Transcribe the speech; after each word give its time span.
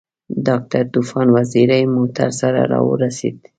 ډاکټر 0.45 0.83
طوفان 0.93 1.27
وزیری 1.35 1.81
موټر 1.95 2.29
سره 2.41 2.59
راورسېد. 2.71 3.37